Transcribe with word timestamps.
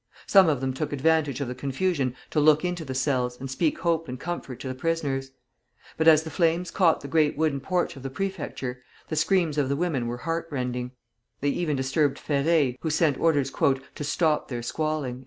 Some 0.25 0.49
of 0.49 0.61
them 0.61 0.73
took 0.73 0.91
advantage 0.91 1.41
of 1.41 1.47
the 1.47 1.53
confusion 1.53 2.15
to 2.31 2.39
look 2.39 2.65
into 2.65 2.83
the 2.83 2.95
cells, 2.95 3.39
and 3.39 3.51
speak 3.51 3.77
hope 3.77 4.07
and 4.07 4.19
comfort 4.19 4.59
to 4.61 4.67
the 4.67 4.73
prisoners. 4.73 5.29
But 5.95 6.07
as 6.07 6.23
the 6.23 6.31
flames 6.31 6.71
caught 6.71 7.01
the 7.01 7.07
great 7.07 7.37
wooden 7.37 7.59
porch 7.59 7.95
of 7.95 8.01
the 8.01 8.09
Prefecture, 8.09 8.81
the 9.09 9.15
screams 9.15 9.59
of 9.59 9.69
the 9.69 9.75
women 9.75 10.07
were 10.07 10.17
heart 10.17 10.47
rending; 10.49 10.93
They 11.41 11.49
even 11.49 11.75
disturbed 11.75 12.17
Ferré, 12.17 12.77
who 12.81 12.89
sent 12.89 13.19
orders 13.19 13.51
"to 13.51 14.03
stop 14.03 14.47
their 14.47 14.63
squalling." 14.63 15.19